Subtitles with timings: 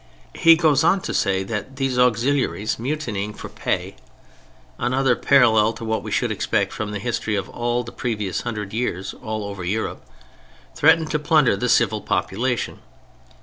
[0.33, 3.97] He goes on to say that these auxiliaries mutinying for pay
[4.79, 8.73] (another parallel to what we should expect from the history of all the previous hundred
[8.73, 10.03] years all over Europe),
[10.73, 12.79] threatened to plunder the civil population.